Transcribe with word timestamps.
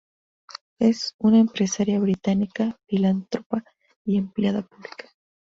Es 0.79 1.13
una 1.19 1.37
empresaria 1.39 1.99
británica, 1.99 2.75
filántropa 2.87 3.63
y 4.03 4.17
empleada 4.17 4.63
pública. 4.63 5.11